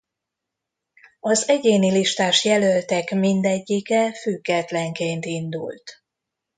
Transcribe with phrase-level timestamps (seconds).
[1.19, 6.03] Az egyéni listás jelöltek mindegyike függetlenként indult.